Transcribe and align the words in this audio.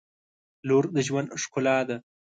•لور 0.67 0.85
د 0.95 0.97
ژوند 1.07 1.29
ښکلا 1.41 1.77
ده. 1.87 1.97